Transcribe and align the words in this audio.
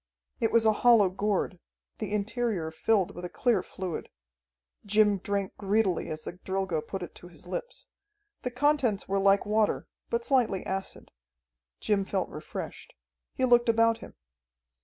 It 0.39 0.51
was 0.51 0.65
a 0.65 0.73
hollow 0.81 1.09
gourd, 1.11 1.59
the 1.99 2.11
interior 2.11 2.71
filled 2.71 3.11
with 3.13 3.23
a 3.23 3.29
clear 3.29 3.61
fluid. 3.61 4.09
Jim 4.83 5.19
drank 5.19 5.55
greedily 5.57 6.09
as 6.09 6.23
the 6.23 6.33
Drilgo 6.33 6.81
put 6.81 7.03
it 7.03 7.13
to 7.13 7.27
his 7.27 7.45
lips. 7.45 7.85
The 8.41 8.49
contents 8.49 9.07
were 9.07 9.19
like 9.19 9.45
water, 9.45 9.85
but 10.09 10.25
slightly 10.25 10.65
acid. 10.65 11.11
Jim 11.79 12.03
felt 12.03 12.29
refreshed. 12.29 12.95
He 13.35 13.45
looked 13.45 13.69
about 13.69 13.99
him. 13.99 14.15